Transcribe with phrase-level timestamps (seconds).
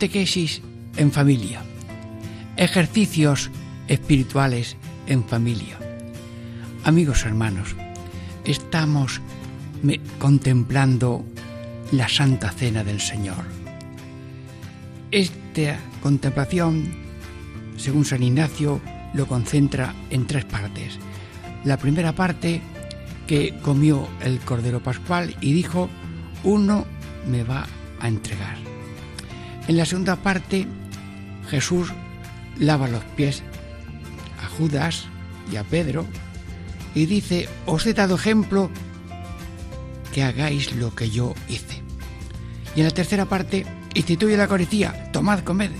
[0.00, 0.62] Catequesis
[0.96, 1.62] en familia.
[2.56, 3.50] Ejercicios
[3.86, 5.78] espirituales en familia.
[6.84, 7.76] Amigos hermanos,
[8.46, 9.20] estamos
[10.18, 11.22] contemplando
[11.92, 13.44] la Santa Cena del Señor.
[15.10, 16.94] Esta contemplación,
[17.76, 18.80] según San Ignacio,
[19.12, 20.98] lo concentra en tres partes.
[21.64, 22.62] La primera parte,
[23.26, 25.90] que comió el Cordero Pascual y dijo,
[26.42, 26.86] uno
[27.28, 27.66] me va
[28.00, 28.69] a entregar.
[29.70, 30.66] En la segunda parte,
[31.48, 31.92] Jesús
[32.58, 33.44] lava los pies
[34.42, 35.04] a Judas
[35.52, 36.06] y a Pedro
[36.92, 38.68] y dice, os he dado ejemplo
[40.12, 41.84] que hagáis lo que yo hice.
[42.74, 45.70] Y en la tercera parte, instituye la Eucaristía, tomad, comed.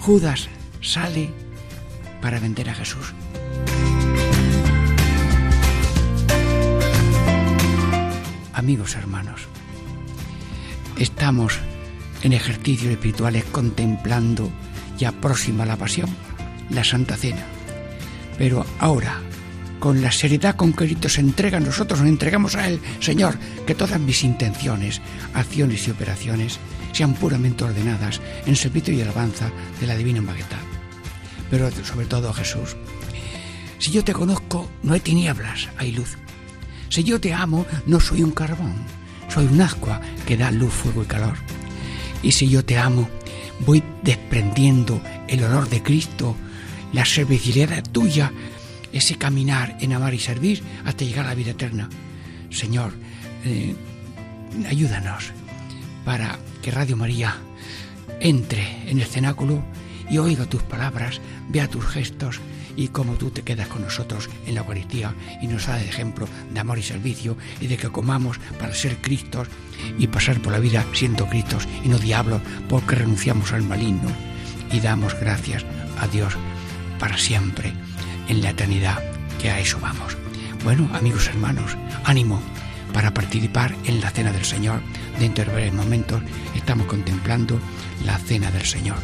[0.00, 0.48] Judas
[0.80, 1.30] sale
[2.22, 3.12] para vender a Jesús.
[8.54, 9.42] Amigos hermanos,
[10.96, 11.60] estamos
[12.22, 14.50] en ejercicios espirituales contemplando
[14.98, 16.08] ya próxima la pasión,
[16.70, 17.44] la Santa Cena.
[18.36, 19.20] Pero ahora,
[19.78, 23.74] con la seriedad con que Cristo se entrega, nosotros nos entregamos a Él, Señor, que
[23.74, 25.00] todas mis intenciones,
[25.34, 26.58] acciones y operaciones
[26.92, 30.58] sean puramente ordenadas en servicio y alabanza de la divina majestad.
[31.50, 32.76] Pero sobre todo, Jesús,
[33.78, 36.16] si yo te conozco, no hay tinieblas, hay luz.
[36.88, 38.74] Si yo te amo, no soy un carbón,
[39.28, 41.36] soy un ascua que da luz, fuego y calor.
[42.22, 43.08] Y si yo te amo,
[43.66, 46.36] voy desprendiendo el olor de Cristo,
[46.92, 48.32] la servicialidad tuya,
[48.92, 51.88] ese caminar en amar y servir hasta llegar a la vida eterna.
[52.50, 52.92] Señor,
[53.44, 53.74] eh,
[54.68, 55.32] ayúdanos
[56.04, 57.36] para que Radio María
[58.20, 59.62] entre en el cenáculo
[60.10, 62.40] y oiga tus palabras, vea tus gestos
[62.78, 65.12] y cómo tú te quedas con nosotros en la Eucaristía
[65.42, 68.98] y nos da de ejemplo de amor y servicio y de que comamos para ser
[68.98, 69.48] Cristos
[69.98, 74.08] y pasar por la vida siendo Cristos y no diablos porque renunciamos al maligno
[74.70, 75.66] y damos gracias
[75.98, 76.34] a Dios
[77.00, 77.72] para siempre
[78.28, 79.02] en la eternidad
[79.40, 80.16] que a eso vamos.
[80.62, 82.40] Bueno, amigos hermanos, ánimo
[82.92, 84.80] para participar en la cena del Señor.
[85.18, 86.22] Dentro de breves momentos
[86.54, 87.58] estamos contemplando
[88.04, 88.98] la cena del Señor.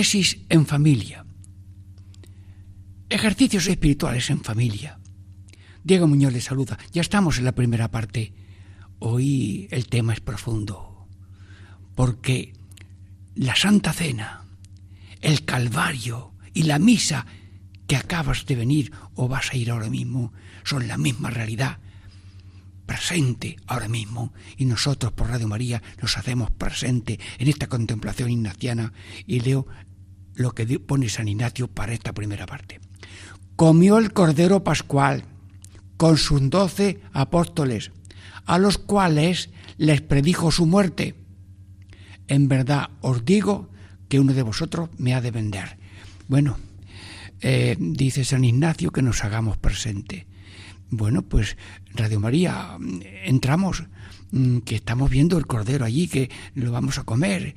[0.00, 1.26] Catequesis en familia.
[3.10, 4.98] Ejercicios espirituales en familia.
[5.84, 6.78] Diego Muñoz le saluda.
[6.90, 8.32] Ya estamos en la primera parte.
[8.98, 11.06] Hoy el tema es profundo.
[11.94, 12.54] Porque
[13.34, 14.44] la Santa Cena,
[15.20, 17.26] el Calvario y la misa
[17.86, 20.32] que acabas de venir o vas a ir ahora mismo
[20.64, 21.78] son la misma realidad.
[22.86, 28.92] presente ahora mismo y nosotros por Radio María nos hacemos presente en esta contemplación ignaciana
[29.28, 29.68] y leo
[30.40, 32.80] lo que pone San Ignacio para esta primera parte.
[33.56, 35.24] Comió el Cordero Pascual
[35.98, 37.92] con sus doce apóstoles,
[38.46, 41.14] a los cuales les predijo su muerte.
[42.26, 43.68] En verdad os digo
[44.08, 45.76] que uno de vosotros me ha de vender.
[46.26, 46.56] Bueno,
[47.42, 50.26] eh, dice San Ignacio que nos hagamos presente.
[50.88, 51.58] Bueno, pues
[51.92, 52.78] Radio María,
[53.24, 53.84] entramos,
[54.30, 57.54] mm, que estamos viendo el cordero allí, que lo vamos a comer.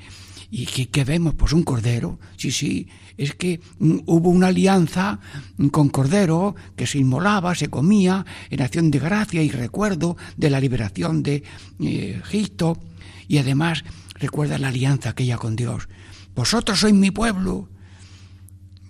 [0.55, 1.33] ¿Y qué, vemos?
[1.33, 2.19] Pues un cordero.
[2.37, 5.19] Sí, sí, es que mm, hubo una alianza
[5.71, 10.59] con cordero que se inmolaba, se comía en acción de gracia y recuerdo de la
[10.59, 11.43] liberación de
[11.79, 12.77] eh, Egipto.
[13.27, 13.83] Y además
[14.13, 15.89] recuerda la alianza aquella con Dios.
[16.35, 17.67] Vosotros sois mi pueblo,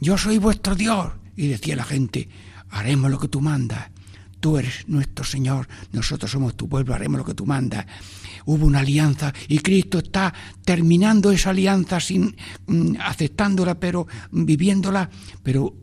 [0.01, 1.13] yo soy vuestro Dios.
[1.38, 2.27] Y decía la gente,
[2.71, 3.89] haremos lo que tú mandas
[4.44, 7.86] tú eres nuestro Señor, nosotros somos tu pueblo, haremos lo que tú mandas.
[8.45, 12.36] Hubo una alianza y Cristo está terminando esa alianza sin
[12.68, 15.10] mm, aceptándola, pero viviéndola,
[15.42, 15.75] pero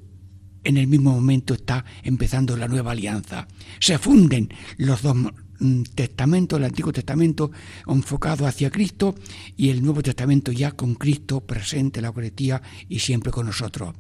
[0.64, 3.48] en el mismo momento está empezando la nueva alianza.
[3.78, 5.16] Se funden los dos
[5.58, 7.50] mm, testamentos, el Antiguo Testamento
[7.86, 9.14] enfocado hacia Cristo
[9.56, 13.94] y el Nuevo Testamento ya con Cristo presente en la Eucaristía y siempre con nosotros.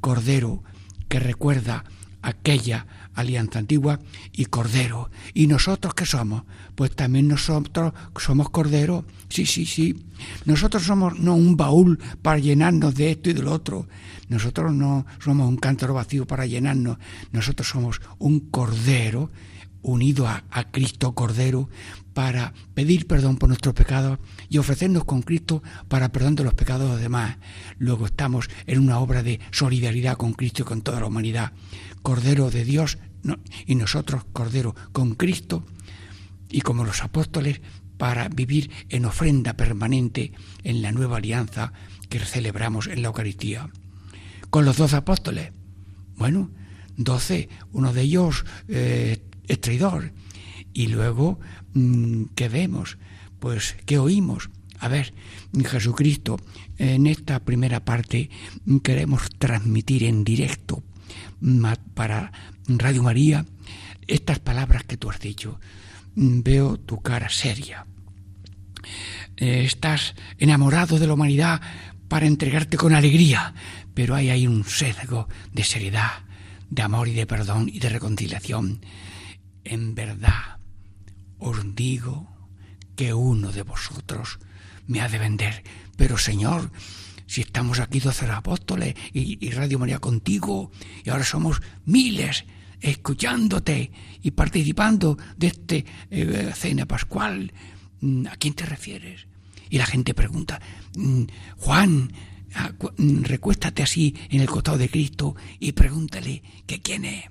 [0.00, 0.62] Cordero
[1.08, 1.84] que recuerda
[2.22, 4.00] aquella alianza antigua
[4.32, 5.10] y cordero.
[5.34, 6.44] ¿Y nosotros qué somos?
[6.74, 9.04] Pues también nosotros somos cordero.
[9.28, 10.04] Sí, sí, sí.
[10.44, 13.86] Nosotros somos no un baúl para llenarnos de esto y del otro.
[14.28, 16.98] Nosotros no somos un cántaro vacío para llenarnos.
[17.32, 19.30] Nosotros somos un cordero
[19.82, 21.70] unido a, a, Cristo Cordero
[22.12, 24.18] para pedir perdón por nuestros pecados
[24.48, 27.38] y ofrecernos con Cristo para perdón de los pecados de los demás.
[27.78, 31.52] Luego estamos en una obra de solidaridad con Cristo y con toda la humanidad.
[32.02, 32.98] Cordero de Dios
[33.66, 35.64] y nosotros Cordero con Cristo
[36.50, 37.60] y como los apóstoles
[37.96, 40.32] para vivir en ofrenda permanente
[40.64, 41.72] en la nueva alianza
[42.08, 43.70] que celebramos en la Eucaristía.
[44.48, 45.52] Con los doce apóstoles,
[46.16, 46.50] bueno,
[46.96, 50.12] doce, uno de ellos eh, es traidor.
[50.72, 51.40] Y luego,
[51.74, 52.98] mm, ¿qué vemos?
[53.38, 54.50] Pues, ¿qué oímos?
[54.78, 55.12] A ver,
[55.62, 56.40] Jesucristo,
[56.78, 58.30] en esta primera parte
[58.82, 60.82] queremos transmitir en directo
[61.94, 62.32] para
[62.66, 63.46] Radio María
[64.06, 65.60] estas palabras que tú has dicho.
[66.14, 67.86] Veo tu cara seria.
[69.36, 71.60] Eh, estás enamorado de la humanidad
[72.08, 73.54] para entregarte con alegría,
[73.94, 76.24] pero hay ahí un sesgo de seriedad,
[76.68, 78.84] de amor y de perdón y de reconciliación.
[79.64, 80.58] En verdad
[81.38, 82.28] os digo
[82.96, 84.38] que uno de vosotros
[84.86, 85.62] me ha de vender.
[85.96, 86.70] Pero Señor,
[87.30, 90.72] si estamos aquí doce apóstoles y, Radio María contigo,
[91.04, 92.44] y ahora somos miles
[92.80, 97.52] escuchándote y participando de este eh, cena pascual,
[98.00, 99.28] mm, ¿a quién te refieres?
[99.68, 100.60] Y la gente pregunta,
[100.96, 101.22] mm,
[101.58, 102.12] Juan,
[102.98, 107.26] mm, recuéstate así en el costado de Cristo y pregúntale que quién es.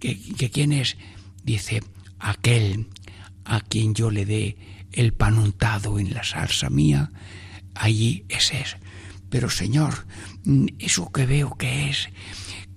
[0.00, 0.96] Que quién es,
[1.44, 1.84] dice,
[2.18, 2.88] aquel
[3.44, 4.56] a quien yo le dé
[4.90, 7.12] el pan untado en la salsa mía,
[7.76, 8.76] allí ese es.
[9.30, 10.06] Pero Señor,
[10.44, 12.08] mm, eso que veo que es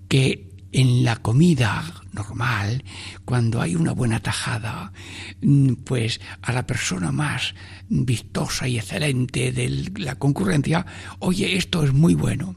[0.07, 2.83] que en la comida normal,
[3.25, 4.93] cuando hay una buena tajada,
[5.41, 7.53] mm, pues a la persona más
[7.89, 10.85] vistosa y excelente de la concurrencia,
[11.19, 12.55] oye, esto es muy bueno.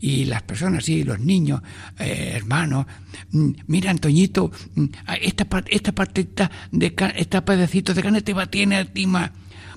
[0.00, 1.60] Y las personas, sí, los niños,
[1.98, 2.86] eh, hermanos,
[3.32, 4.52] mm, mira, Antoñito,
[5.20, 8.92] esta, esta partita de esta pedacito de carne te va, tiene a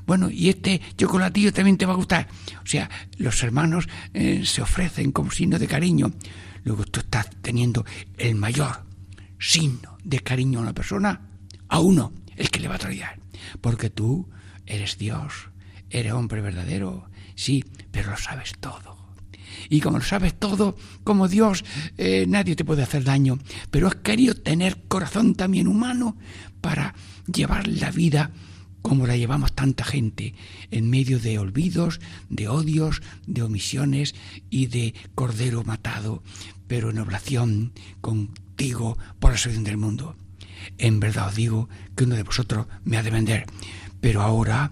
[0.06, 2.28] bueno, y este chocolatillo también te va a gustar.
[2.64, 6.12] O sea, los hermanos eh, se ofrecen como signo de cariño.
[6.64, 7.86] Luego tú estás teniendo
[8.18, 8.86] el mayor
[9.40, 11.22] signo de cariño a una persona,
[11.68, 13.20] a uno, el que le va a traer.
[13.60, 14.30] Porque tú
[14.66, 15.50] eres Dios,
[15.90, 19.02] eres hombre verdadero, sí, pero lo sabes todo.
[19.70, 21.64] Y como lo sabes todo, como Dios,
[21.98, 23.40] eh, nadie te puede hacer daño.
[23.70, 26.18] Pero has querido tener corazón también humano
[26.62, 26.94] para
[27.32, 28.32] llevar la vida
[28.82, 30.34] como la llevamos tanta gente,
[30.72, 34.16] en medio de olvidos, de odios, de omisiones
[34.50, 36.24] y de cordero matado,
[36.68, 40.16] pero en oración contigo por la salvación del mundo.
[40.78, 43.46] En verdad os digo que uno de vosotros me ha de vender.
[44.00, 44.72] Pero ahora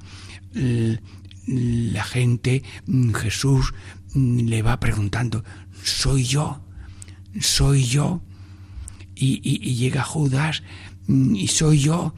[0.54, 3.74] la gente, mm, Jesús
[4.14, 5.44] mm, le va preguntando,
[5.84, 6.62] ¿soy yo?
[7.40, 8.22] ¿Soy yo?
[9.16, 10.64] Y, y llega Judas,
[11.08, 12.14] mm, y soy yo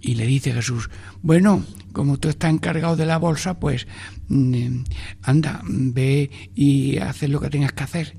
[0.00, 0.88] Y le dice Jesús,
[1.22, 3.86] bueno, como tú estás encargado de la bolsa, pues
[4.28, 4.82] mm,
[5.22, 8.16] anda, ve y haz lo que tengas que hacer.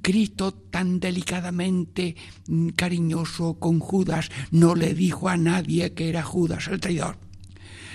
[0.00, 6.68] Cristo tan delicadamente mm, cariñoso con Judas no le dijo a nadie que era Judas
[6.68, 7.18] el traidor.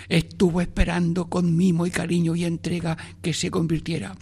[0.08, 4.15] Estuvo esperando con mimo y cariño y entrega que se convirtiera.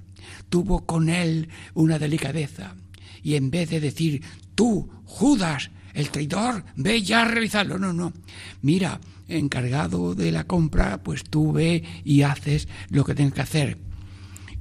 [0.48, 2.76] Tuvo con él una delicadeza.
[3.22, 4.22] Y en vez de decir,
[4.56, 7.78] tú, Judas, el traidor, ve ya a realizarlo.
[7.78, 8.14] No, no.
[8.62, 13.78] Mira, encargado de la compra, pues tú ve y haces lo que tienes que hacer.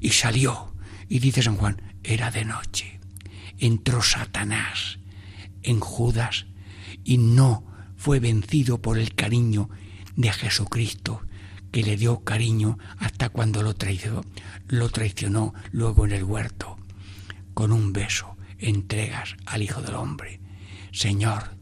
[0.01, 0.75] Y salió.
[1.09, 3.01] Y dice San Juan, era de noche.
[3.59, 4.99] Entró Satanás
[5.63, 6.47] en Judas
[7.05, 7.65] y no
[7.97, 9.71] fue vencido por el cariño
[10.17, 11.23] de Jesucristo,
[11.71, 14.23] que le dio cariño hasta cuando lo traicionó,
[14.69, 16.77] lo traicionó luego en el huerto.
[17.55, 20.42] Con un beso entregas al Hijo del Hombre.
[20.93, 21.57] Señor,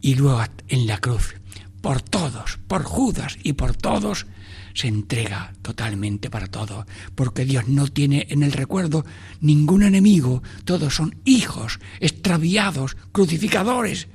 [0.00, 1.34] y luego en la cruz,
[1.80, 4.26] por todos, por Judas y por todos,
[4.74, 9.04] se entrega totalmente para todos, porque Dios no tiene en el recuerdo
[9.40, 14.08] ningún enemigo, todos son hijos, extraviados, crucificadores.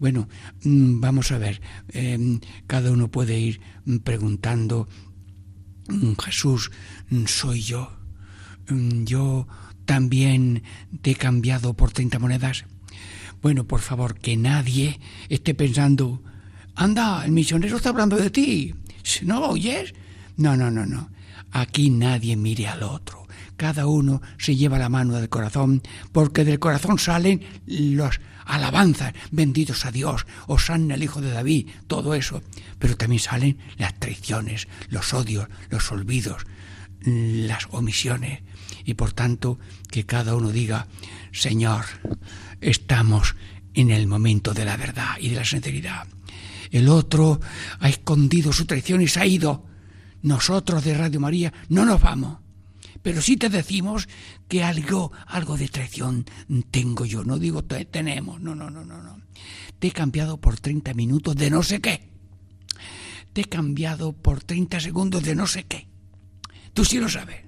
[0.00, 0.28] Bueno,
[0.64, 3.60] mm, vamos a ver, em, cada uno puede ir
[4.02, 4.88] preguntando,
[5.88, 6.72] mm, Jesús,
[7.10, 7.92] mm, soy yo,
[9.04, 9.46] yo
[9.84, 10.62] también
[11.02, 12.64] te he cambiado por 30 monedas.
[13.42, 16.22] Bueno, por favor, que nadie esté pensando,
[16.76, 18.74] anda, el misionero está hablando de ti.
[19.22, 19.94] ¿No oyes?
[20.36, 21.10] No, no, no, no.
[21.50, 23.26] Aquí nadie mire al otro.
[23.56, 25.82] Cada uno se lleva la mano del corazón,
[26.12, 32.14] porque del corazón salen los alabanzas, benditos a Dios, Osanna el Hijo de David, todo
[32.14, 32.42] eso.
[32.78, 36.44] Pero también salen las traiciones, los odios, los olvidos,
[37.04, 38.40] las omisiones.
[38.84, 39.58] Y por tanto,
[39.90, 40.86] que cada uno diga,
[41.32, 41.84] Señor,
[42.60, 43.34] estamos
[43.74, 46.06] en el momento de la verdad y de la sinceridad.
[46.70, 47.40] El otro
[47.80, 49.66] ha escondido su traición y se ha ido.
[50.22, 52.38] Nosotros de Radio María no nos vamos.
[53.02, 54.08] Pero sí te decimos
[54.46, 56.24] que algo, algo de traición
[56.70, 57.24] tengo yo.
[57.24, 59.20] No digo tenemos, no, no, no, no, no.
[59.78, 62.08] Te he cambiado por 30 minutos de no sé qué.
[63.32, 65.88] Te he cambiado por 30 segundos de no sé qué.
[66.72, 67.40] Tú sí lo sabes.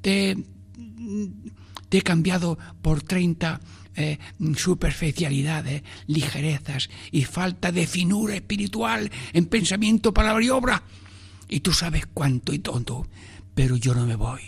[0.00, 0.36] Te,
[1.88, 3.60] te he cambiado por 30
[3.98, 4.18] eh,
[4.56, 10.82] superficialidades, ligerezas y falta de finura espiritual en pensamiento, palabra y obra.
[11.48, 13.06] Y tú sabes cuánto y tonto,
[13.54, 14.42] pero yo no me voy.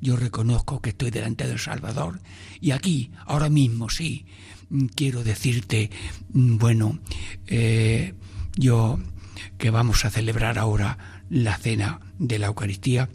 [0.00, 2.20] Yo reconozco que estoy delante del Salvador
[2.60, 4.26] y aquí, ahora mismo, sí,
[4.94, 5.90] quiero decirte,
[6.28, 6.98] bueno,
[7.46, 8.12] eh,
[8.56, 8.98] yo
[9.56, 13.08] que vamos a celebrar ahora la cena de la Eucaristía,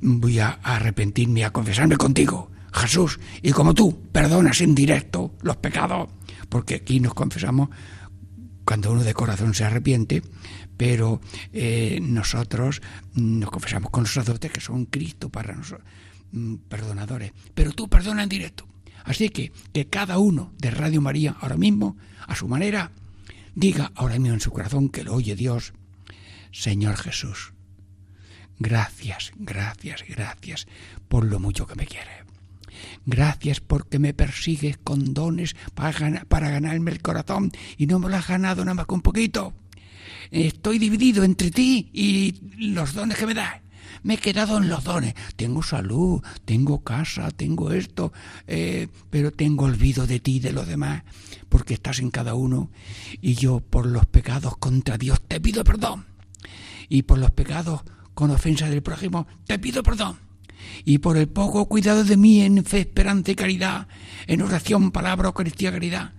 [0.00, 6.08] voy a arrepentirme, a confesarme contigo Jesús, y como tú perdonas en directo los pecados,
[6.48, 7.68] porque aquí nos confesamos
[8.64, 10.22] cuando uno de corazón se arrepiente,
[10.76, 11.20] pero
[11.52, 12.82] eh, nosotros
[13.14, 15.86] nos confesamos con los sacerdotes que son Cristo para nosotros,
[16.32, 18.66] mm, perdonadores, pero tú perdona en directo.
[19.04, 22.90] Así que que cada uno de Radio María ahora mismo, a su manera,
[23.54, 25.74] diga ahora mismo en su corazón que lo oye Dios,
[26.50, 27.52] Señor Jesús,
[28.58, 30.66] gracias, gracias, gracias
[31.08, 32.23] por lo mucho que me quieres.
[33.06, 38.28] Gracias porque me persigues con dones para, ganarme el corazón y no me lo has
[38.28, 39.54] ganado nada más que un poquito.
[40.30, 42.34] Estoy dividido entre ti y
[42.72, 43.60] los dones que me das.
[44.02, 45.14] Me he quedado en los dones.
[45.36, 48.12] Tengo salud, tengo casa, tengo esto,
[48.46, 51.04] eh, pero tengo olvido de ti y de los demás,
[51.48, 52.70] porque estás en cada uno.
[53.20, 56.06] Y yo por los pecados contra Dios te pido perdón.
[56.88, 57.82] Y por los pecados
[58.14, 60.33] con ofensa del prójimo te pido perdón
[60.84, 63.88] y por el poco cuidado de mí en fe, esperanza y caridad,
[64.26, 66.12] en oración, palabra, Eucaristía, caridad,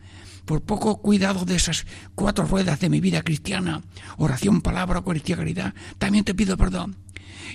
[0.46, 3.82] por poco cuidado de esas cuatro ruedas de mi vida cristiana,
[4.18, 6.98] oración, palabra, Eucaristía, caridad, también te pido perdón.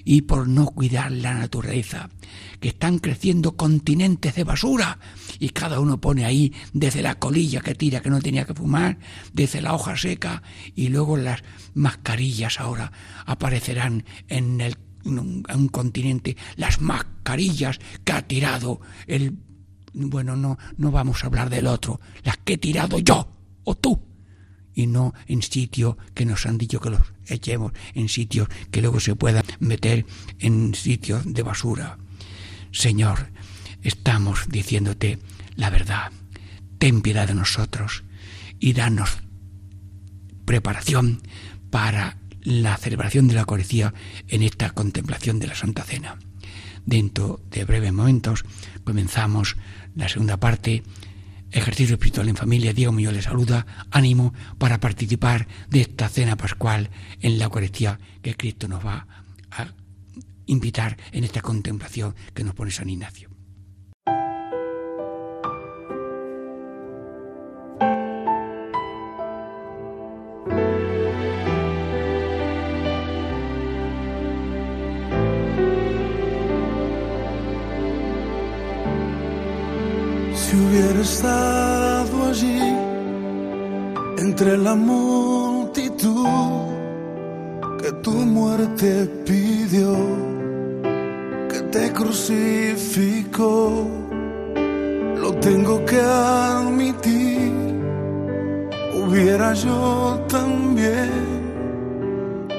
[0.05, 2.11] Y por no cuidar la naturaleza,
[2.61, 4.99] que están creciendo continentes de basura,
[5.39, 8.99] y cada uno pone ahí desde la colilla que tira que no tenía que fumar,
[9.33, 10.43] desde la hoja seca,
[10.77, 11.43] y luego las
[11.75, 12.93] mascarillas ahora
[13.27, 19.37] aparecerán en el un, un continente, las mascarillas que ha tirado el...
[19.93, 23.29] Bueno, no, no vamos a hablar del otro, las que he tirado yo
[23.65, 24.01] o tú,
[24.75, 29.01] y no en sitios que nos han dicho que los echemos, en sitios que luego
[29.01, 30.07] se puedan meter
[30.39, 31.99] en sitios de basura.
[32.71, 33.31] Señor,
[33.83, 35.19] estamos diciéndote
[35.57, 36.13] la verdad.
[36.79, 38.05] Ten piedad de nosotros
[38.59, 39.19] y danos
[40.45, 41.21] preparación
[41.71, 43.95] para la celebración de la Eucaristía
[44.29, 46.19] en esta contemplación de la Santa Cena.
[46.87, 48.45] Dentro de breves momentos
[48.85, 49.57] comenzamos
[49.95, 50.83] la segunda parte
[51.53, 56.91] Ejercicio Espiritual en Familia, Diego Muñoz le saluda, ánimo para participar de esta cena pascual
[57.21, 59.07] en la Eucaristía que Cristo nos va
[59.51, 59.67] a
[60.47, 63.30] invitar en esta contemplación que nos pone San Ignacio.
[81.21, 82.63] Estado allí
[84.17, 86.27] entre la multitud
[87.83, 89.93] que tu muerte pidió,
[91.51, 93.87] que te crucificó,
[95.23, 97.53] lo tengo que admitir,
[98.95, 101.11] hubiera yo también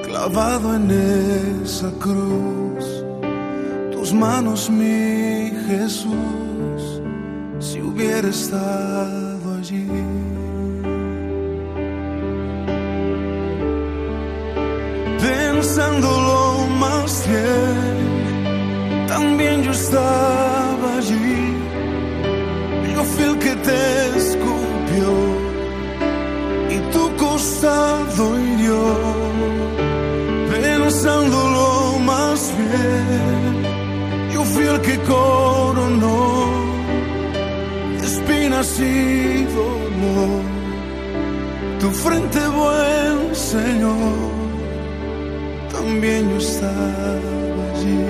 [0.06, 0.92] clavado en
[1.64, 2.86] esa cruz.
[3.92, 6.51] Tus manos, mi Jesús
[8.02, 9.88] hubiera estado allí.
[15.20, 21.58] Pensándolo más bien, también yo estaba allí.
[22.94, 25.10] Yo fui el que te escupió
[26.70, 28.84] y tu costado hirió.
[30.52, 36.51] Pensándolo más bien, yo fui el que coronó
[38.62, 40.44] y dolor.
[41.80, 44.30] Tu frente, buen Señor,
[45.72, 48.06] también yo estaba allí.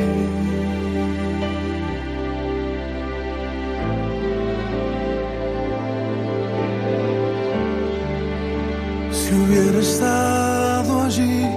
[9.11, 11.47] Si hubiera estado allí,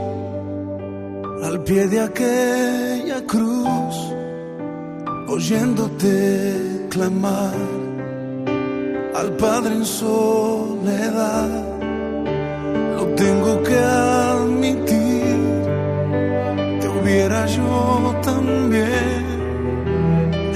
[1.43, 3.97] al pie de aquella cruz,
[5.27, 7.84] oyéndote clamar
[9.25, 11.49] al Padre en soledad.
[12.97, 15.37] Lo tengo que admitir,
[16.81, 19.23] te hubiera yo también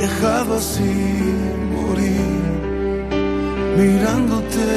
[0.02, 0.94] dejado así
[1.76, 2.40] morir,
[3.78, 4.68] mirándote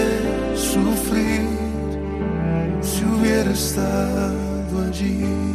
[0.55, 1.41] sufrir,
[2.81, 5.50] si hubiera estado allí.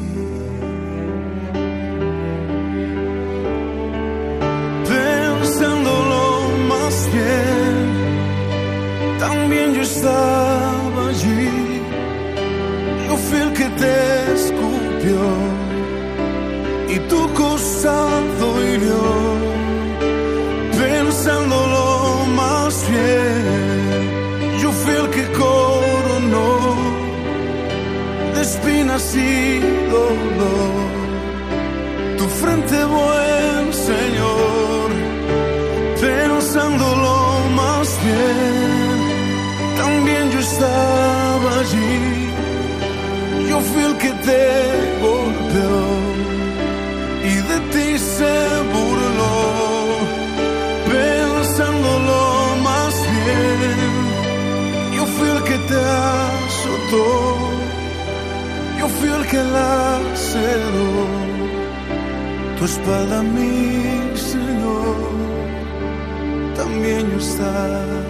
[9.76, 11.82] Yo estaba allí.
[13.06, 15.20] Yo fui el que te escupió
[16.94, 19.02] y tu costado hirió.
[20.80, 21.84] Pensándolo
[22.40, 26.48] más bien, yo fui el que coronó
[28.34, 29.60] de espinas y
[29.90, 30.95] dolor
[44.26, 44.46] te
[45.06, 45.82] golpeó
[47.32, 48.34] y de ti se
[48.74, 49.38] burló,
[50.90, 52.20] pensándolo
[52.68, 53.90] más bien,
[54.96, 55.80] yo fui el que te
[56.44, 57.06] azotó,
[58.80, 60.92] yo fui el que la cerró,
[62.58, 64.96] tu espalda mi Señor,
[66.56, 68.05] también yo estaba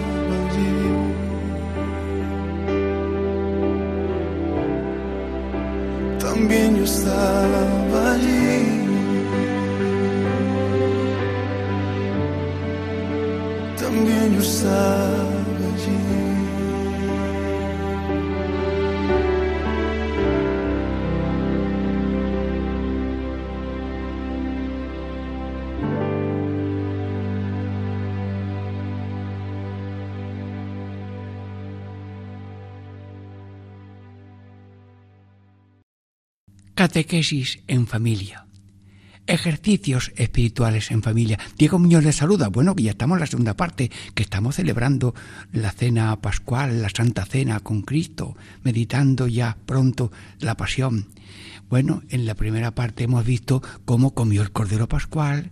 [7.07, 8.83] estaba allí.
[13.79, 15.16] También yo estaba
[36.77, 38.45] Catequesis en familia.
[39.25, 41.39] Ejercicios espirituales en familia.
[41.57, 42.49] Diego Muñoz les saluda.
[42.49, 45.15] Bueno, que ya estamos en la segunda parte, que estamos celebrando
[45.51, 51.07] la cena pascual, la Santa Cena con Cristo, meditando ya pronto la pasión.
[51.67, 55.49] Bueno, en la primera parte hemos visto cómo comió el Cordero Pascual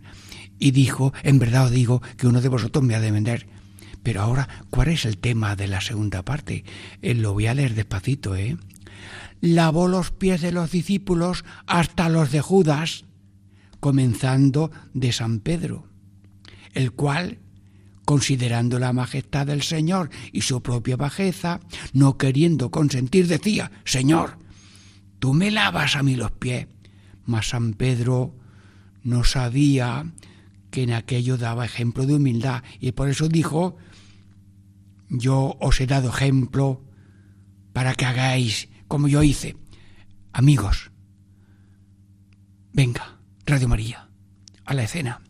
[0.59, 3.47] y dijo, en verdad os digo que uno de vosotros me ha de vender.
[4.03, 6.65] Pero ahora, ¿cuál es el tema de la segunda parte?
[7.01, 8.57] Eh, lo voy a leer despacito, ¿eh?
[9.41, 13.05] Lavó los pies de los discípulos hasta los de Judas,
[13.79, 15.87] comenzando de San Pedro,
[16.73, 17.39] el cual,
[18.05, 21.59] considerando la majestad del Señor y su propia bajeza,
[21.93, 24.37] no queriendo consentir, decía, Señor,
[25.19, 26.67] tú me lavas a mí los pies.
[27.25, 28.35] Mas San Pedro
[29.03, 30.11] no sabía
[30.71, 33.77] que en aquello daba ejemplo de humildad y por eso dijo,
[35.09, 36.83] yo os he dado ejemplo
[37.73, 39.55] para que hagáis como yo hice.
[40.31, 40.91] Amigos,
[42.73, 44.09] venga, Radio María,
[44.65, 45.21] a la escena.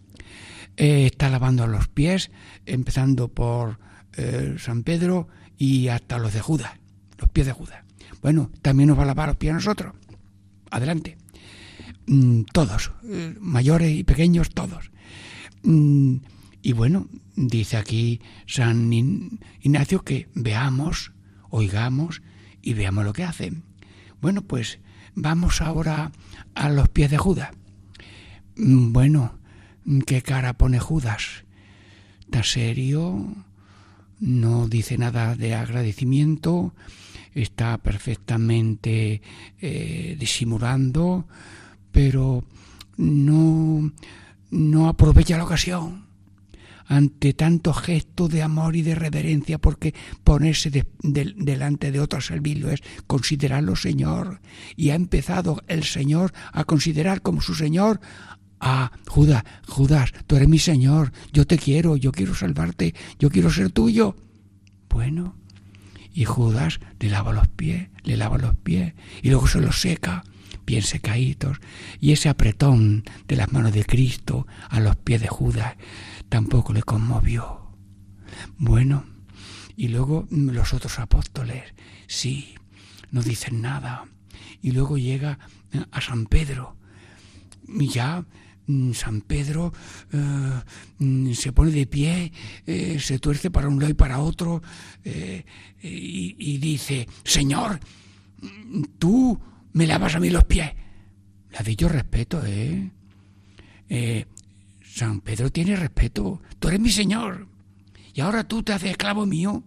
[0.78, 2.32] Eh, está lavando los pies,
[2.66, 3.80] empezando por
[4.18, 6.74] eh, San Pedro y hasta los de Judas,
[7.18, 7.84] los pies de Judas.
[8.22, 9.94] Bueno, también nos va a lavar los pies a nosotros.
[10.72, 11.18] Adelante.
[12.08, 14.92] Mm, todos, eh, mayores y pequeños, todos.
[15.64, 16.18] Mm,
[16.62, 21.14] y bueno, dice aquí San Ignacio que veamos,
[21.50, 22.22] oigamos
[22.66, 23.64] y veamos lo que hacen.
[24.20, 24.80] Bueno, pues
[25.14, 26.12] vamos ahora
[26.56, 27.52] a los pies de Judas.
[28.58, 29.38] Mm, bueno,
[30.06, 31.46] ¿qué cara pone Judas?
[32.22, 33.36] ¿Está serio?
[34.20, 36.74] No dice nada de agradecimiento,
[37.34, 39.22] está perfectamente
[39.62, 41.28] eh, disimulando,
[41.92, 42.44] pero
[42.98, 43.92] no,
[44.50, 46.05] no aprovecha la ocasión
[46.86, 49.94] ante tanto gesto de amor y de reverencia, porque
[50.24, 50.72] ponerse
[51.02, 54.40] delante de otro servirlo es considerarlo Señor.
[54.76, 58.00] Y ha empezado el Señor a considerar como su Señor
[58.60, 63.50] a Judas, Judas, tú eres mi Señor, yo te quiero, yo quiero salvarte, yo quiero
[63.50, 64.16] ser tuyo.
[64.90, 65.36] Bueno,
[66.14, 70.24] y Judas le lava los pies, le lava los pies y luego se los seca,
[70.66, 71.58] bien secaditos.
[72.00, 75.76] Y ese apretón de las manos de Cristo a los pies de Judas
[76.30, 77.72] tampoco le conmovió.
[78.58, 79.06] Bueno,
[79.76, 81.64] y luego los otros apóstoles,
[82.08, 82.56] sí,
[83.12, 84.06] no dicen nada.
[84.62, 85.40] Y luego llega
[85.72, 86.76] eh, a San Pedro.
[87.68, 88.26] Y ya
[88.68, 89.74] mm, San Pedro
[90.12, 90.62] eh,
[91.00, 92.32] mm, se pone de pie,
[92.66, 94.62] eh, se tuerce para un lado y para otro
[95.04, 97.80] y, y, dice, Señor,
[98.98, 99.40] tú
[99.76, 100.72] me lavas a mí los pies.
[101.52, 102.92] Le ha dicho respeto, ¿eh?
[104.82, 106.42] San Pedro tiene respeto.
[106.60, 107.50] Tú eres mi Señor.
[108.14, 109.66] Y ahora tú te haces esclavo mío.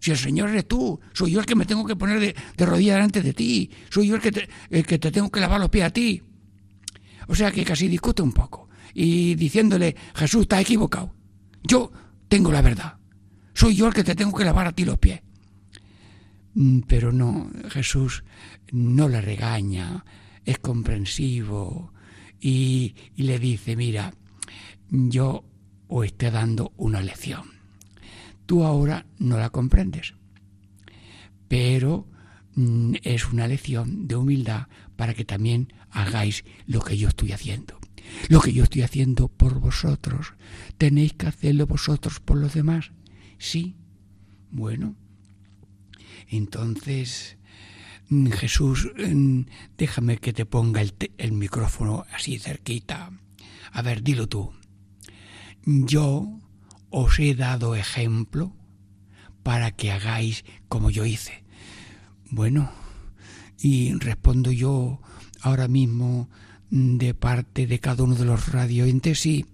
[0.00, 2.96] Si el Señor eres tú, soy yo el que me tengo que poner de, rodillas
[2.96, 3.70] delante de ti.
[3.90, 6.22] Soy yo el que, te, el que te tengo que lavar los pies a ti.
[7.28, 8.70] O sea que casi discute un poco.
[8.94, 11.14] Y diciéndole, Jesús, estás equivocado.
[11.62, 11.92] Yo
[12.28, 12.96] tengo la verdad.
[13.52, 15.20] Soy yo el que te tengo que lavar a ti los pies.
[16.54, 18.24] Mm, pero no, Jesús
[18.72, 20.04] no le regaña,
[20.44, 21.92] es comprensivo
[22.40, 24.14] y, le dice, mira,
[24.90, 25.44] yo
[25.88, 27.42] os esté dando una lección.
[28.46, 30.14] Tú ahora no la comprendes,
[31.46, 32.08] pero
[32.54, 37.78] mm, es una lección de humildad para que también hagáis lo que yo estoy haciendo.
[38.28, 40.34] Lo que yo estoy haciendo por vosotros,
[40.78, 42.90] ¿tenéis que hacerlo vosotros por los demás?
[43.38, 43.76] Sí.
[44.50, 44.96] Bueno,
[46.30, 47.36] entonces
[48.08, 49.42] mm, Jesús, mm,
[49.76, 53.10] déjame que te ponga el, el micrófono así cerquita.
[53.72, 54.52] A ver, dilo tú
[55.64, 56.38] yo
[56.90, 58.52] os he dado ejemplo
[59.42, 61.44] para que hagáis como yo hice.
[62.30, 62.70] Bueno,
[63.58, 65.00] y respondo yo
[65.40, 66.28] ahora mismo
[66.70, 69.46] de parte de cada uno de los radioentes, sí,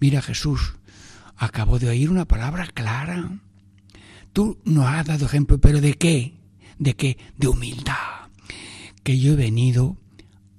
[0.00, 0.74] mira Jesús,
[1.36, 3.40] acabo de oír una palabra clara.
[4.38, 6.38] Tú nos has dado ejemplo, pero ¿de qué?
[6.78, 7.18] ¿De qué?
[7.36, 8.30] De humildad.
[9.02, 9.96] Que yo he venido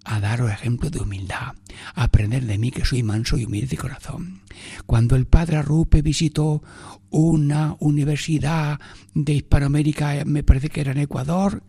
[0.03, 1.53] a daros ejemplo de humildad,
[1.95, 4.41] a aprender de mí que soy manso y humilde de corazón.
[4.85, 6.61] Cuando el padre Arrupe visitó
[7.09, 8.81] una universidad
[9.13, 11.63] de Hispanoamérica, me parece que era en Ecuador,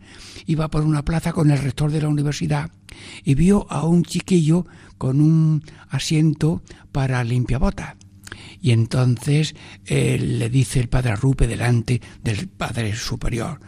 [0.47, 2.73] iba por una plaza con el rector de la universidad
[3.23, 4.67] y vio a un chiquillo
[4.99, 8.00] con un asiento para limpiabotas.
[8.61, 9.55] Y entonces
[9.87, 13.61] eh, le dice el padre Arrupe delante del padre superior,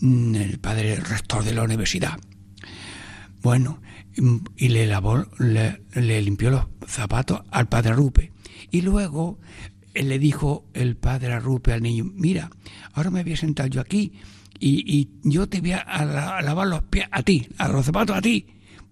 [0.00, 2.18] mm, el padre rector de la universidad.
[3.42, 3.80] Bueno,
[4.56, 8.32] y le lavó, le, limpió los zapatos al padre Arrupe.
[8.70, 9.38] Y luego
[9.94, 12.50] eh, le dijo el padre Arrupe al niño, mira,
[12.94, 14.12] ahora me voy a sentar yo aquí
[14.58, 18.46] y, yo te voy a, lavar los pies a ti, a los zapatos a ti.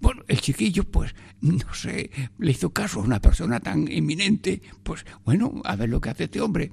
[0.04, 5.06] Bueno, el chiquillo, pues, no sé, le hizo caso a una persona tan eminente, pues,
[5.24, 6.72] bueno, a ver lo que hace este hombre.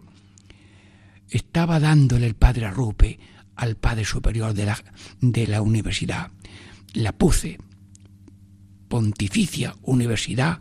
[1.29, 3.19] Estaba dándole el padre Arrupe
[3.55, 4.77] al padre superior de la,
[5.21, 6.29] de la universidad.
[6.93, 7.57] La puse
[8.89, 10.59] Pontificia Universidad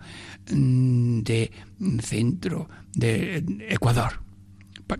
[0.52, 1.50] mm, de
[2.02, 4.22] Centro de Ecuador,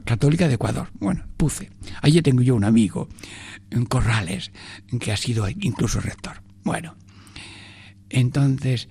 [0.04, 0.88] Católica de Ecuador.
[0.94, 1.70] Bueno, puse.
[2.02, 3.09] Allí tengo yo un amigo
[3.88, 4.50] Corrales
[4.98, 6.42] que ha sido incluso rector.
[6.64, 6.96] Bueno,
[8.11, 8.88] entonces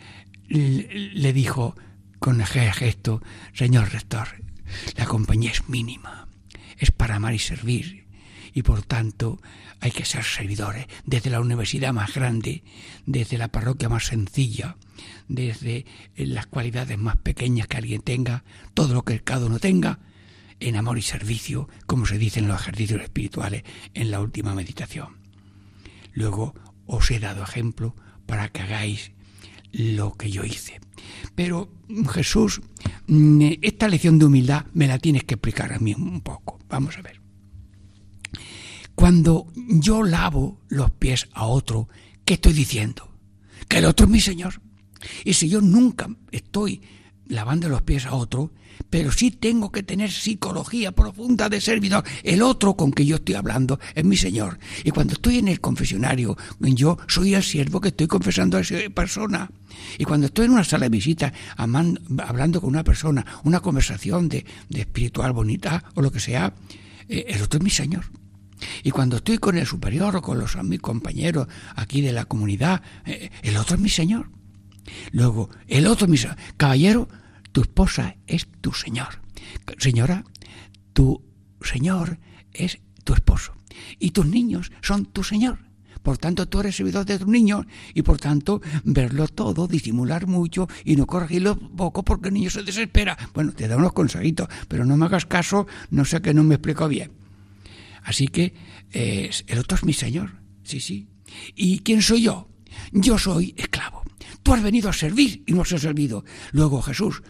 [0.47, 1.75] le dijo
[2.17, 3.21] con gesto,
[3.53, 4.27] señor rector,
[4.97, 6.27] la compañía es mínima,
[6.77, 8.07] es para amar y servir
[8.53, 9.39] y por tanto
[9.79, 12.63] hay que ser servidores, desde la universidad más grande,
[13.05, 14.75] desde la parroquia más sencilla,
[15.27, 15.85] desde
[16.17, 19.99] las cualidades más pequeñas que alguien tenga, todo lo que cada uno tenga,
[20.59, 25.17] en amor y servicio, como se dice en los ejercicios espirituales en la última meditación.
[26.11, 26.53] Luego
[26.85, 27.95] os he dado ejemplo
[28.29, 29.11] para que hagáis
[29.71, 30.79] lo que yo hice.
[31.33, 31.73] Pero
[32.13, 32.61] Jesús,
[33.07, 36.59] mm, esta lección de humildad me la tienes que explicar a mí un poco.
[36.69, 37.19] Vamos a ver.
[38.93, 41.89] Cuando yo lavo los pies a otro,
[42.23, 43.17] ¿qué estoy diciendo?
[43.67, 44.61] Que el otro es mi Señor.
[45.25, 46.81] Y si yo nunca estoy
[47.29, 48.51] lavando los pies a otro,
[48.89, 52.03] pero sí tengo que tener psicología profunda de servidor.
[52.23, 54.59] El otro con que yo estoy hablando es mi Señor.
[54.83, 58.77] Y cuando estoy en el confesionario, yo soy el siervo que estoy confesando a esa
[58.93, 59.49] persona.
[59.97, 64.45] Y cuando estoy en una sala de visita, hablando con una persona, una conversación de,
[64.73, 66.53] espiritual bonita o lo que sea,
[67.07, 68.05] eh, el otro es mi Señor.
[68.83, 72.81] Y cuando estoy con el superior o con los mis compañeros aquí de la comunidad,
[73.05, 74.29] eh, el otro es mi Señor.
[75.11, 76.37] Luego, el otro es mi Señor.
[76.57, 77.09] Caballero,
[77.51, 79.21] tu esposa es tu Señor.
[79.77, 80.23] Señora,
[80.93, 81.23] tu
[81.61, 82.19] Señor
[82.53, 83.53] es tu esposo.
[83.99, 85.59] Y tus niños son tu Señor.
[86.01, 90.67] Por tanto, tú eres servidor de tus niños y por tanto, verlo todo, disimular mucho
[90.85, 93.17] y no corregirlo poco porque el niño se desespera.
[93.33, 96.55] Bueno, te da unos consejitos, pero no me hagas caso, no sé que no me
[96.55, 97.11] explico bien.
[98.03, 98.53] Así que
[98.91, 100.31] eh, el otro es mi Señor.
[100.63, 101.07] Sí, sí.
[101.55, 102.47] ¿Y quién soy yo?
[102.91, 104.03] Yo soy esclavo.
[104.51, 106.25] Has venido a servir y no has servido.
[106.51, 107.21] Luego Jesús,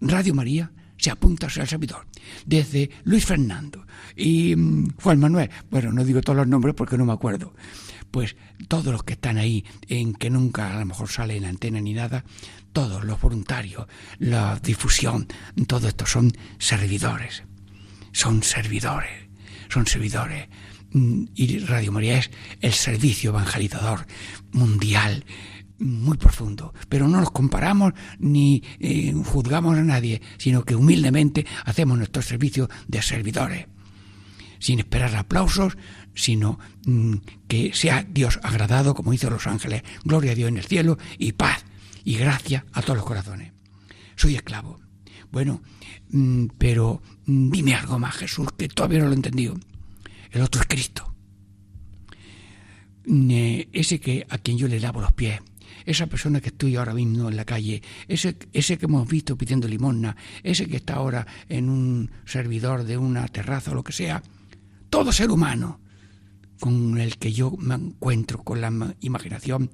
[0.00, 2.06] Radio María, se apunta a ser servidor.
[2.44, 7.04] Desde Luis Fernando y mm, Juan Manuel, bueno, no digo todos los nombres porque no
[7.04, 7.54] me acuerdo,
[8.10, 8.36] pues
[8.68, 11.94] todos los que están ahí, en que nunca a lo mejor sale en antena ni
[11.94, 12.24] nada,
[12.72, 13.86] todos los voluntarios,
[14.18, 15.28] la difusión,
[15.68, 17.44] todo esto son servidores,
[18.12, 19.28] son servidores,
[19.68, 20.48] son servidores.
[20.90, 24.06] Mm, y Radio María es el servicio evangelizador
[24.52, 25.24] mundial
[25.78, 31.98] muy profundo, pero no nos comparamos ni eh, juzgamos a nadie, sino que humildemente hacemos
[31.98, 33.66] nuestro servicio de servidores,
[34.58, 35.76] sin esperar aplausos,
[36.14, 37.14] sino mm,
[37.48, 41.32] que sea Dios agradado, como hizo los ángeles, gloria a Dios en el cielo y
[41.32, 41.64] paz
[42.04, 43.52] y gracia a todos los corazones.
[44.16, 44.80] Soy esclavo.
[45.30, 45.60] Bueno,
[46.10, 49.58] mm, pero mm, dime algo más, Jesús, que todavía no lo he entendido.
[50.30, 51.12] El otro es Cristo.
[53.08, 55.40] Ese que a quien yo le lavo los pies,
[55.86, 59.68] esa persona que estoy ahora mismo en la calle, ese, ese que hemos visto pidiendo
[59.68, 64.22] limosna, ese que está ahora en un servidor de una terraza o lo que sea,
[64.90, 65.80] todo ser humano
[66.60, 69.70] con el que yo me encuentro con la imaginación,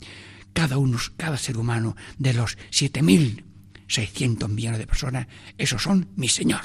[0.53, 5.27] cada uno, cada ser humano de los 7.600 millones de personas,
[5.59, 6.61] esos son mi Señor.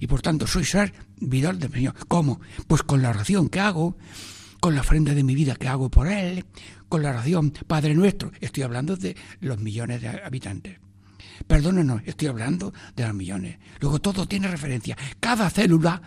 [0.00, 1.94] Y por tanto soy servidor del Señor.
[2.08, 2.40] ¿Cómo?
[2.66, 3.96] Pues con la oración que hago,
[4.60, 6.44] con la ofrenda de mi vida que hago por Él,
[6.88, 8.32] con la oración Padre Nuestro.
[8.40, 10.78] Estoy hablando de los millones de habitantes.
[11.46, 13.58] Perdónenos, estoy hablando de los millones.
[13.80, 14.96] Luego todo tiene referencia.
[15.20, 16.00] Cada célula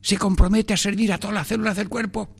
[0.00, 2.34] se compromete a servir a todas las células del cuerpo.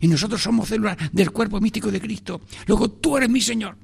[0.00, 2.42] Y nosotros somos células del cuerpo místico de Cristo.
[2.66, 3.76] Luego tú eres mi Señor.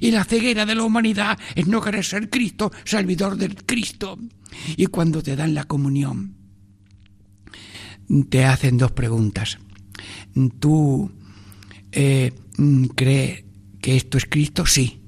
[0.00, 4.18] Y la ceguera de la humanidad es no querer ser Cristo, servidor del Cristo.
[4.76, 6.36] Y cuando te dan la comunión,
[8.28, 9.58] te hacen dos preguntas.
[10.58, 11.10] ¿Tú
[11.92, 12.32] eh,
[12.94, 13.44] crees
[13.80, 14.66] que esto es Cristo?
[14.66, 15.00] Sí.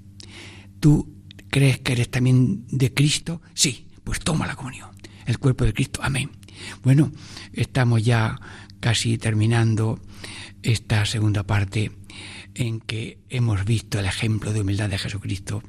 [0.81, 1.15] ¿Tú
[1.49, 3.41] crees que eres también de Cristo?
[3.55, 3.87] Sí.
[4.05, 4.91] Pues toma la comunión.
[5.27, 6.01] El cuerpo de Cristo.
[6.03, 6.31] Amén.
[6.83, 7.13] Bueno,
[7.53, 8.41] estamos ya
[8.81, 10.01] casi terminando
[10.63, 11.93] esta segunda parte
[12.55, 15.63] en que hemos visto el ejemplo de humildad de Jesucristo,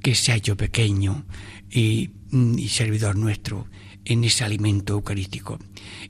[0.00, 1.26] que se ha hecho pequeño
[1.70, 3.66] y, y servidor nuestro
[4.06, 5.58] en ese alimento eucarístico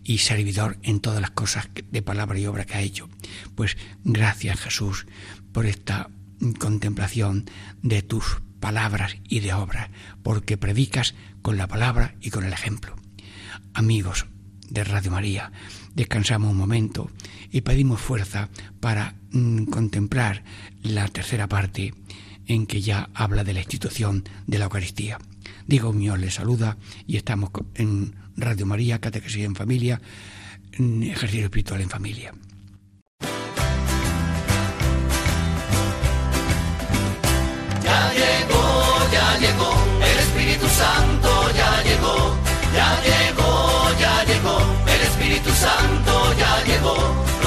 [0.04, 3.08] y servidor en todas las cosas de palabra y obra que ha hecho.
[3.54, 5.06] Pues gracias Jesús
[5.52, 6.10] por esta
[6.58, 7.50] contemplación
[7.82, 9.90] de tus palabras y de obras,
[10.22, 12.94] porque predicas con la palabra y con el ejemplo.
[13.74, 14.26] Amigos
[14.68, 15.52] de Radio María,
[15.94, 17.10] descansamos un momento
[17.50, 20.44] y pedimos fuerza para mm, contemplar
[20.82, 21.94] la tercera parte
[22.46, 25.18] en que ya habla de la institución de la Eucaristía.
[25.66, 26.76] Diego Muñoz les saluda
[27.06, 30.00] y estamos en Radio María, Catequesis en Familia,
[30.72, 32.32] Ejercicio Espiritual en Familia.
[37.82, 42.36] Ya llegó, ya llegó, el Espíritu Santo ya llegó,
[42.72, 46.05] ya llegó, ya llegó, el Espíritu Santo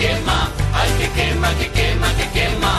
[0.00, 0.38] que quema,
[0.72, 2.74] ay, que quema, que quema, que quema.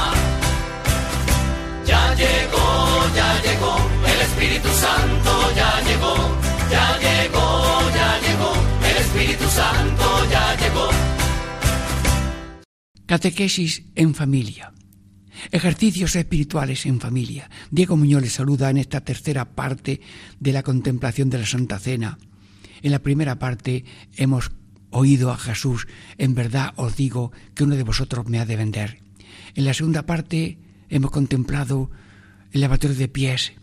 [1.86, 2.68] Ya llegó,
[3.16, 3.74] ya llegó,
[4.12, 6.16] el Espíritu Santo ya llegó,
[6.72, 7.46] ya llegó,
[7.98, 8.52] ya llegó,
[8.90, 10.90] el Espíritu Santo ya llegó.
[13.06, 14.74] Catequesis en familia.
[15.52, 17.50] Ejercicios espirituales en familia.
[17.72, 20.02] Diego Muñoz les saluda en esta tercera parte
[20.40, 22.18] de la contemplación de la Santa Cena.
[22.84, 24.52] En la primera parte hemos
[24.92, 29.00] oído a Jesús, en verdad os digo que uno de vosotros me ha de vender.
[29.56, 31.90] En la segunda parte hemos contemplado
[32.52, 33.54] el lavatorio de pies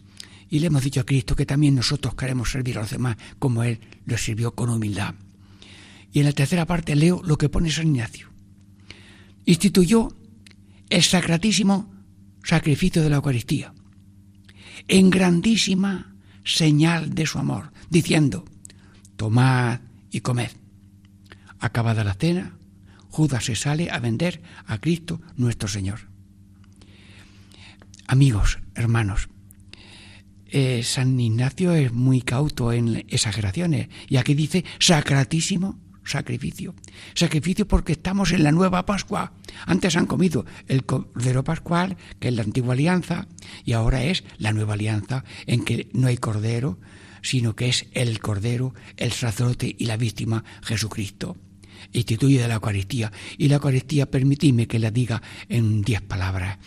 [0.51, 3.63] y le hemos dicho a Cristo que también nosotros queremos servir a los demás como
[3.63, 5.15] Él lo sirvió con humildad.
[6.13, 8.29] Y en la tercera parte leo lo que pone San Ignacio.
[9.45, 10.09] Instituyó
[10.89, 11.93] el sacratísimo
[12.43, 13.75] sacrificio de la Eucaristía,
[14.89, 16.15] en grandísima
[16.45, 18.47] señal de su amor, diciendo,
[19.17, 20.51] tomad y comed.
[21.61, 22.57] Acabada la cena,
[23.11, 26.09] Judas se sale a vender a Cristo nuestro Señor.
[28.07, 29.29] Amigos, hermanos,
[30.47, 36.75] eh, San Ignacio es muy cauto en exageraciones y aquí dice sacratísimo sacrificio.
[37.15, 39.33] Sacrificio porque estamos en la nueva Pascua.
[39.67, 43.29] Antes han comido el cordero pascual, que es la antigua alianza,
[43.65, 46.79] y ahora es la nueva alianza en que no hay cordero,
[47.21, 51.37] sino que es el cordero, el sacerdote y la víctima Jesucristo.
[51.93, 53.13] Instituye de la Eucaristía.
[53.37, 56.59] Y la Eucaristía, permitidme que la diga en diez palabras.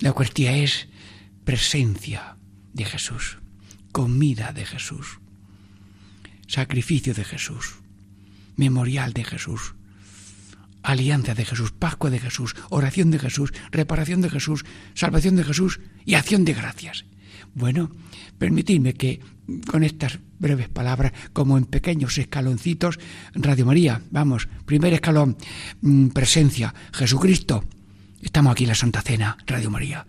[0.00, 0.88] La Eucaristía es
[1.44, 2.36] presencia
[2.72, 3.38] de Jesús,
[3.92, 5.18] comida de Jesús,
[6.46, 7.76] sacrificio de Jesús,
[8.56, 9.74] memorial de Jesús,
[10.82, 15.80] alianza de Jesús, Pascua de Jesús, oración de Jesús, reparación de Jesús, salvación de Jesús
[16.04, 17.04] y acción de gracias.
[17.54, 17.90] Bueno,
[18.38, 19.20] permitidme que
[19.66, 22.98] con estas breves palabras, como en pequeños escaloncitos,
[23.34, 25.36] Radio María, vamos, primer escalón,
[25.82, 27.64] mm, presencia, Jesucristo,
[28.22, 30.06] Estamos aquí en la Santa Cena, Radio María.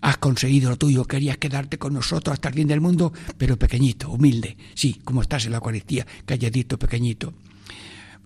[0.00, 4.10] Has conseguido lo tuyo, querías quedarte con nosotros hasta el fin del mundo, pero pequeñito,
[4.10, 4.56] humilde.
[4.74, 7.34] Sí, como estás en la Eucaristía, calladito, pequeñito.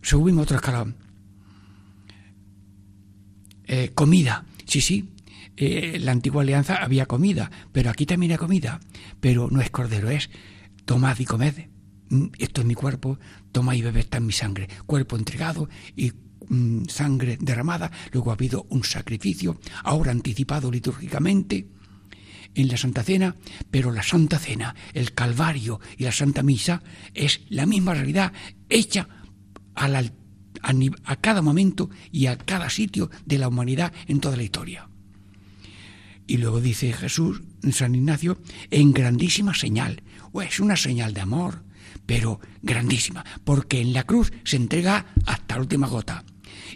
[0.03, 0.95] Subimos otro escalón.
[3.65, 5.09] Eh, comida, sí, sí.
[5.57, 8.81] Eh, la antigua alianza había comida, pero aquí también hay comida.
[9.21, 10.31] Pero no es cordero, es
[10.85, 11.55] tomad y comed.
[12.09, 13.19] Mm, esto es mi cuerpo,
[13.53, 14.69] toma y bebe, está en mi sangre.
[14.87, 16.13] Cuerpo entregado y
[16.49, 21.69] Mm, sangre derramada, luego ha habido un sacrificio, ahora anticipado litúrgicamente
[22.55, 23.37] en la Santa Cena,
[23.71, 26.83] pero la Santa Cena, el Calvario y la Santa Misa
[27.15, 28.33] es la misma realidad
[28.69, 29.09] hecha
[29.75, 34.92] a cada momento y a cada sitio de la humanidad en toda la historia.
[36.33, 37.43] Y luego dice Jesús,
[37.73, 38.39] San Ignacio,
[38.71, 41.63] en grandísima señal, o es una señal de amor,
[42.07, 46.25] pero grandísima, porque en la cruz se entrega hasta la última gota.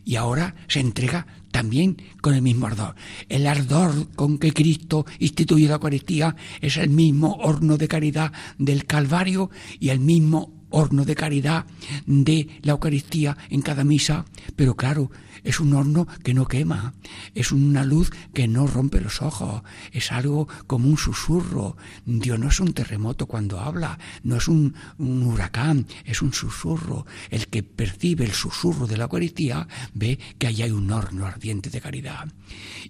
[0.05, 2.97] Y ahora se entrega también con el mismo ardor.
[3.31, 8.85] El ardor con que Cristo instituye la Eucaristía es el mismo horno de caridad del
[8.85, 9.49] Calvario
[9.81, 11.65] y el mismo horno de caridad
[12.05, 15.11] de la Eucaristía en cada misa, pero claro,
[15.47, 16.93] es un horno que no quema,
[17.35, 21.77] es una luz que no rompe los ojos, es algo como un susurro.
[22.05, 27.07] Dios no es un terremoto cuando habla, no es un, huracán, es un susurro.
[27.31, 31.71] El que percibe el susurro de la Eucaristía ve que allí hay un horno ardiente
[31.71, 32.29] de caridad.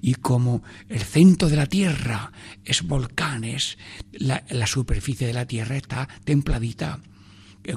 [0.01, 2.33] Y como el centro de la tierra
[2.65, 3.77] es volcanes,
[4.13, 7.01] la superficie de la tierra está templadita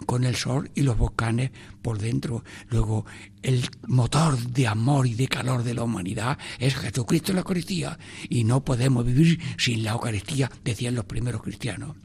[0.06, 2.44] con el sol y los volcanes por dentro.
[2.70, 3.06] Luego,
[3.42, 7.98] el motor de amor y de calor de la humanidad es Jesucristo en la Eucaristía.
[8.30, 11.96] Y no podemos vivir sin la Eucaristía, decían los primeros cristianos.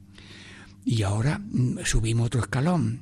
[0.85, 3.01] Y ahora mm, subimos otro escalón.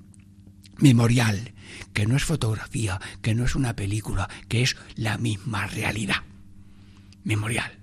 [0.78, 1.52] Memorial,
[1.92, 6.16] que no es fotografía, que no es una película, que es la misma realidad.
[7.24, 7.78] Memorial,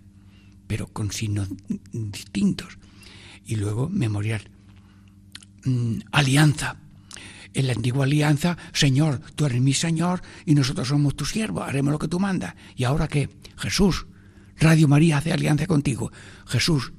[0.67, 1.47] pero con signos
[1.91, 2.78] distintos.
[3.45, 4.49] Y luego memorial.
[5.65, 6.78] Mm, alianza,
[7.53, 11.91] en la antigua alianza, Señor, tú eres mi Señor y nosotros somos tus siervos, haremos
[11.91, 12.55] lo que tú mandas.
[12.75, 13.29] ¿Y ahora qué?
[13.57, 14.07] Jesús,
[14.57, 16.11] Radio María hace alianza contigo.
[16.47, 16.93] Jesús,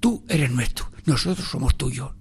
[0.00, 2.12] tú eres nuestro, nosotros somos tuyos.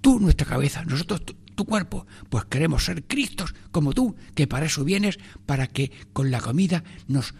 [0.00, 2.06] Tú nuestra cabeza, nosotros tu, tu cuerpo.
[2.28, 6.82] Pues queremos ser Cristos como tú, que para eso vienes, para que con la comida
[7.06, 7.34] nos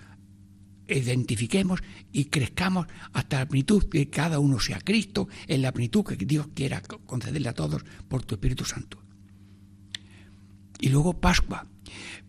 [0.88, 1.80] identifiquemos
[2.12, 6.48] y crezcamos hasta la plenitud que cada uno sea Cristo, en la plenitud que Dios
[6.54, 9.01] quiera concederle a todos por tu Espíritu Santo.
[10.82, 11.66] Y luego Pascua.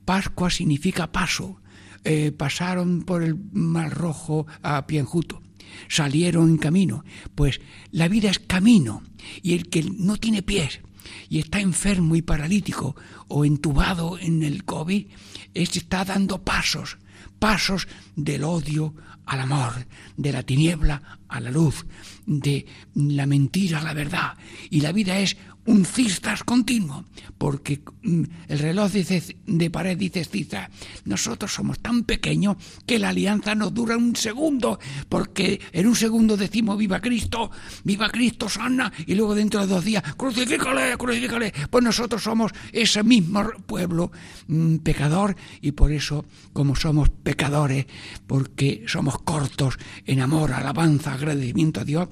[0.06, 1.60] Pascua significa paso.
[2.06, 5.42] Eh, pasaron por el Mar Rojo a pie enjuto.
[5.90, 7.04] Salieron en camino.
[7.34, 7.60] Pues
[7.92, 9.02] la vida es camino.
[9.42, 10.82] Y el que no tiene pies
[11.30, 12.96] y está enfermo y paralítico
[13.28, 15.08] o entubado en el COVID,
[15.54, 17.00] está dando pasos,
[17.40, 18.94] pasos del odio
[19.26, 21.86] al amor, de la tiniebla a la luz,
[22.26, 24.38] de la mentira a la verdad.
[24.70, 27.06] Y la vida es un cistas continuo,
[27.38, 30.70] porque mm, el reloj dice, de pared dice cistas.
[31.06, 36.36] Nosotros somos tan pequeños que la alianza nos dura un segundo, porque en un segundo
[36.36, 37.50] decimos viva Cristo,
[37.84, 41.54] viva Cristo sana, y luego dentro de dos días, crucifícale, crucifícale.
[41.70, 44.12] Pues nosotros somos ese mismo pueblo
[44.48, 47.86] mm, pecador, y por eso, como somos pecadores,
[48.28, 52.10] porque somos cortos en amor, alabanza, agradecimiento a Dios,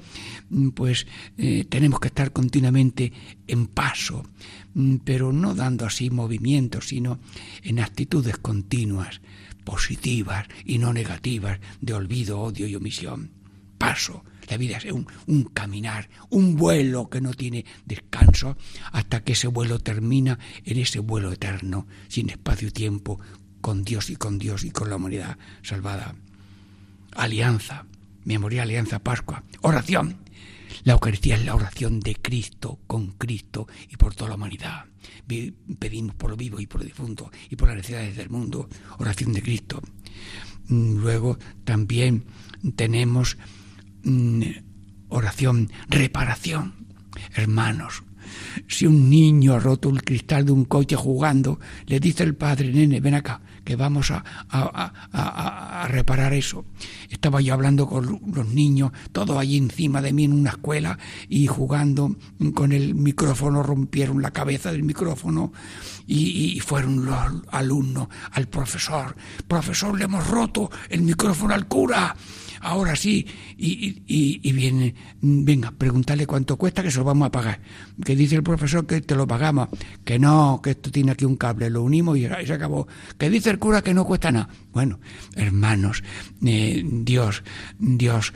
[0.49, 1.05] mm, pues
[1.37, 3.11] eh, tenemos que estar continuamente
[3.47, 4.23] en paso,
[4.73, 7.19] mm, pero no dando así movimientos, sino
[7.63, 9.21] en actitudes continuas,
[9.63, 13.31] positivas y no negativas, de olvido, odio y omisión.
[13.77, 14.23] Paso.
[14.47, 18.57] La vida es un, un caminar, un vuelo que no tiene descanso
[18.91, 23.19] hasta que ese vuelo termina en ese vuelo eterno, sin espacio y tiempo,
[23.61, 26.15] con Dios y con Dios y con la humanidad salvada.
[27.13, 27.85] Alianza,
[28.25, 30.17] memoria, alianza, Pascua, oración.
[30.83, 34.85] La Eucaristía es la oración de Cristo con Cristo y por toda la humanidad.
[35.79, 38.69] Pedimos por lo vivo y por lo difunto y por las necesidades del mundo.
[38.99, 39.81] Oración de Cristo.
[40.67, 42.25] Mm, luego también
[42.75, 43.37] tenemos
[44.03, 44.41] mm,
[45.09, 46.87] oración, reparación.
[47.35, 48.03] Hermanos,
[48.67, 52.71] si un niño ha roto el cristal de un coche jugando, le dice el padre,
[52.71, 53.41] nene, ven acá,
[53.75, 56.65] vamos a, a, reparar eso.
[57.09, 60.97] Estaba yo hablando con los niños, todos allí encima de mí en una escuela
[61.29, 62.15] y jugando
[62.53, 65.51] con el micrófono, rompieron la cabeza del micrófono
[66.07, 67.17] y, y fueron los
[67.51, 69.15] alumnos al profesor.
[69.47, 72.15] Profesor, le hemos roto el micrófono al cura
[72.61, 73.25] ahora sí,
[73.57, 77.59] y, y, viene, venga, pregúntale cuánto cuesta que se lo vamos a pagar.
[78.03, 79.69] Que dice el profesor que te lo pagamos,
[80.03, 82.87] que no, que esto tiene aquí un cable, lo unimos y, se acabó.
[83.17, 84.49] Que dice el cura que no cuesta nada.
[84.71, 84.99] Bueno,
[85.35, 86.03] hermanos,
[86.45, 87.43] eh, Dios,
[87.77, 88.33] Dios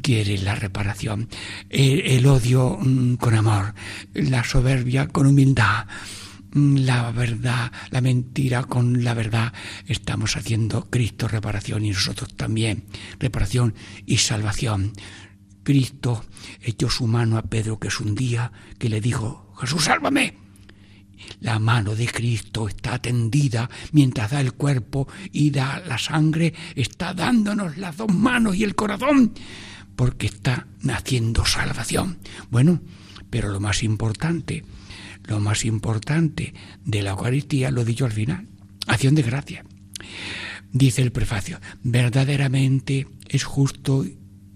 [0.00, 1.28] quiere la reparación,
[1.68, 3.74] el odio mm, con amor,
[4.14, 5.86] la soberbia con humildad
[6.54, 9.52] la verdad, la mentira con la verdad,
[9.86, 12.84] estamos haciendo Cristo reparación y nosotros también
[13.18, 13.74] reparación
[14.06, 14.92] y salvación.
[15.62, 16.24] Cristo
[16.60, 20.36] echó su mano a Pedro, que es un día que le dijo, Jesús, sálvame.
[21.40, 27.14] La mano de Cristo está tendida mientras da el cuerpo y da la sangre, está
[27.14, 29.32] dándonos las dos manos y el corazón,
[29.94, 32.18] porque está haciendo salvación.
[32.50, 32.82] Bueno,
[33.30, 34.64] pero lo más importante,
[35.24, 36.54] lo más importante
[36.84, 38.48] de la Eucaristía lo he dicho al final,
[38.86, 39.64] acción de gracia.
[40.72, 44.04] Dice el prefacio, verdaderamente es justo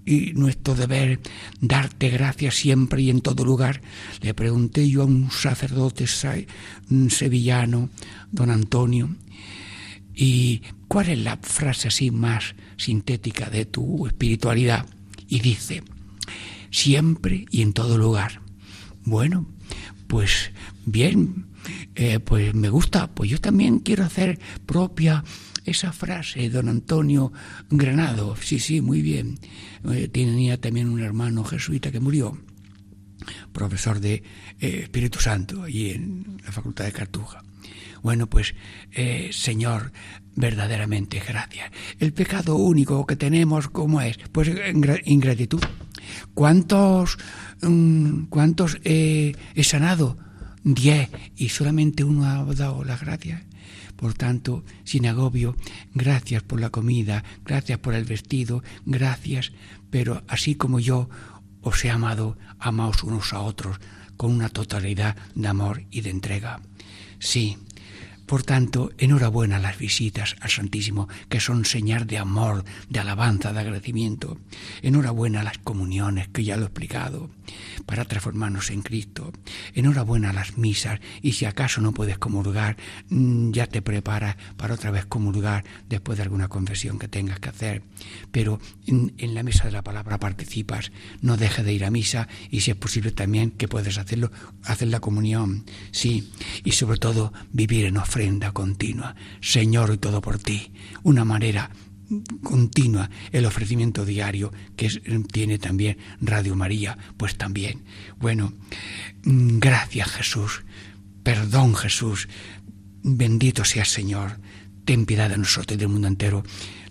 [0.06, 1.20] y nuestro deber
[1.60, 3.82] darte gracias siempre y en todo lugar.
[4.22, 7.90] Le pregunté yo a un sacerdote sevillano,
[8.30, 9.10] don Antonio,
[10.14, 14.86] ¿y cuál es la frase así más sintética de tu espiritualidad?
[15.28, 15.82] Y dice,
[16.70, 18.40] siempre y en todo lugar.
[19.04, 19.48] Bueno,
[20.06, 20.50] pues
[20.84, 21.46] bien,
[21.94, 25.24] eh, pues me gusta, pues yo también quiero hacer propia
[25.64, 27.32] esa frase, don Antonio
[27.70, 29.38] Granado, sí, sí, muy bien.
[29.90, 32.38] Eh, tenía también un hermano jesuita que murió,
[33.52, 34.22] profesor de
[34.60, 37.42] eh, Espíritu Santo, allí en la Facultad de Cartuja.
[38.02, 38.54] Bueno, pues,
[39.32, 39.90] Señor,
[40.36, 41.72] verdaderamente gracias.
[41.98, 44.16] El pecado único que tenemos, ¿cómo es?
[44.30, 44.48] Pues
[45.04, 45.60] ingratitud.
[46.34, 47.18] ¿Cuántos,
[47.62, 50.18] mm, cuántos he sanado?
[50.62, 53.42] Diez, y solamente uno ha dado las gracias.
[53.96, 55.56] Por tanto, sin agobio,
[55.94, 59.52] gracias por la comida, gracias por el vestido, gracias,
[59.90, 61.08] pero así como yo
[61.62, 63.78] os he amado, amaos unos a otros
[64.16, 66.60] con una totalidad de amor y de entrega.
[67.18, 67.58] Sí,
[68.26, 73.60] por tanto, enhorabuena las visitas al Santísimo, que son señal de amor, de alabanza, de
[73.60, 74.38] agradecimiento.
[74.82, 77.30] Enhorabuena las comuniones, que ya lo he explicado,
[77.86, 79.32] para transformarnos en Cristo.
[79.74, 82.76] Enhorabuena las misas, y si acaso no puedes comulgar,
[83.08, 87.48] mm, ya te preparas para otra vez comulgar después de alguna confesión que tengas que
[87.48, 87.82] hacer.
[88.30, 92.60] Pero en, la mesa de la palabra participas, no dejes de ir a misa, y
[92.60, 94.30] si es posible también que puedes hacerlo,
[94.64, 96.32] hacer la comunión, sí,
[96.64, 99.14] y sobre todo vivir en ofrenda continua.
[99.40, 100.72] Señor, y todo por ti.
[101.02, 101.70] Una manera
[102.42, 104.88] continua, el ofrecimiento diario que
[105.32, 107.84] tiene también Radio María, pues también.
[108.18, 108.52] Bueno,
[109.24, 110.64] mm, gracias Jesús,
[111.22, 112.28] perdón Jesús,
[113.02, 114.38] bendito sea Señor,
[114.84, 116.44] ten piedad de nosotros y del mundo entero,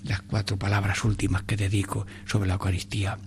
[0.03, 3.17] las cuatro palabras últimas que dedico sobre la Eucaristía.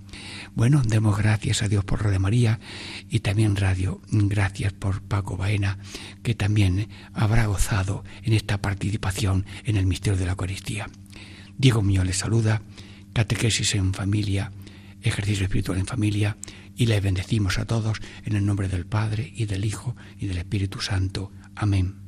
[0.55, 2.61] Bueno, demos gracias a Dios por Radio María
[3.09, 5.79] y también Radio, gracias por Paco Baena,
[6.23, 10.89] que también habrá gozado en esta participación en el misterio de la Eucaristía.
[11.59, 12.63] Diego Muñoz les saluda,
[13.13, 14.53] catequesis en familia,
[15.03, 16.37] ejercicio espiritual en familia,
[16.77, 20.39] y le bendecimos a todos en el nombre del Padre y del Hijo y del
[20.39, 21.33] Espíritu Santo.
[21.57, 22.08] Amén.